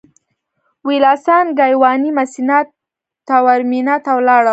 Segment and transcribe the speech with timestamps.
[0.87, 2.57] ویلاسان ګایواني مسینا
[3.27, 4.49] تاورمینا ته ولاړم.